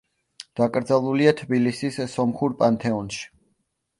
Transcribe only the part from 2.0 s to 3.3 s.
სომხურ პანთეონში.